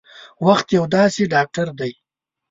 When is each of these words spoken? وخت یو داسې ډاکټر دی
وخت 0.47 0.67
یو 0.77 0.83
داسې 0.95 1.21
ډاکټر 1.33 1.67
دی 1.79 1.91